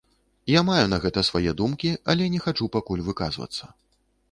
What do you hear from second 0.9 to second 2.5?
на гэта свае думкі, але не